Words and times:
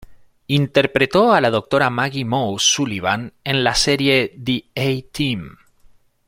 Interpretó 0.47 1.31
a 1.31 1.39
la 1.41 1.51
doctora 1.51 1.91
Maggie 1.91 2.25
"Mo" 2.25 2.57
Sullivan 2.57 3.33
en 3.43 3.63
la 3.63 3.75
serie 3.75 4.35
"The 4.43 4.63
A-Team". 4.75 5.57